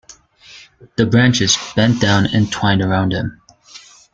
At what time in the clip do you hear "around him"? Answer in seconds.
2.81-3.39